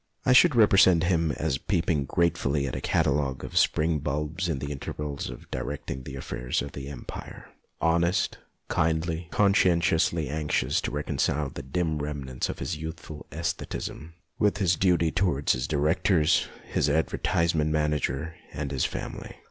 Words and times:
I 0.25 0.33
should 0.33 0.55
represent 0.55 1.03
him 1.03 1.31
as 1.33 1.59
peep 1.59 1.87
ing 1.87 2.05
gratefully 2.05 2.65
at 2.65 2.75
a 2.75 2.81
catalogue 2.81 3.43
of 3.43 3.55
spring 3.55 3.99
bulbs 3.99 4.49
in 4.49 4.57
the 4.57 4.71
intervals 4.71 5.29
of 5.29 5.51
directing 5.51 6.01
the 6.01 6.15
affairs 6.15 6.63
of 6.63 6.71
the 6.71 6.87
Empire. 6.89 7.49
Honest, 7.79 8.39
kindly, 8.67 9.27
conscientiously 9.29 10.27
anxious 10.27 10.81
to 10.81 10.89
reconcile 10.91 11.51
the 11.51 11.61
dim 11.61 11.99
remnants 11.99 12.49
of 12.49 12.57
his 12.57 12.77
youthful 12.77 13.27
sestheticism 13.31 14.13
with 14.39 14.57
his 14.57 14.75
duty 14.75 15.11
to 15.11 15.25
wards 15.25 15.53
his 15.53 15.67
directors, 15.67 16.47
his 16.65 16.89
advertisement 16.89 17.69
manager, 17.69 18.33
and 18.51 18.71
his 18.71 18.85
family. 18.85 19.35